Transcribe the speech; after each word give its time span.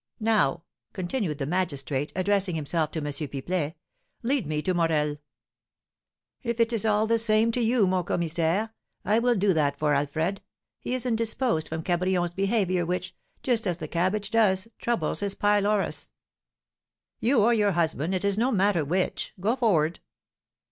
"Now," 0.19 0.63
continued 0.93 1.37
the 1.37 1.45
magistrate, 1.45 2.11
addressing 2.15 2.55
himself 2.55 2.89
to 2.93 2.99
M. 3.01 3.05
Pipelet, 3.05 3.75
"lead 4.23 4.47
me 4.47 4.63
to 4.63 4.73
Morel." 4.73 5.17
"If 6.41 6.59
it 6.59 6.73
is 6.73 6.87
all 6.87 7.05
the 7.05 7.19
same 7.19 7.51
to 7.51 7.61
you, 7.61 7.85
mon 7.85 8.03
commissaire, 8.03 8.73
I 9.05 9.19
will 9.19 9.35
do 9.35 9.53
that 9.53 9.77
for 9.77 9.93
Alfred; 9.93 10.41
he 10.79 10.95
is 10.95 11.05
indisposed 11.05 11.69
from 11.69 11.83
Cabrion's 11.83 12.33
behaviour, 12.33 12.83
which, 12.83 13.15
just 13.43 13.67
as 13.67 13.77
the 13.77 13.87
cabbage 13.87 14.31
does, 14.31 14.67
troubles 14.79 15.19
his 15.19 15.35
pylorus." 15.35 16.09
"You 17.19 17.43
or 17.43 17.53
your 17.53 17.73
husband, 17.73 18.15
it 18.15 18.25
is 18.25 18.39
no 18.39 18.51
matter 18.51 18.83
which. 18.83 19.35
Go 19.39 19.55
forward." 19.55 19.99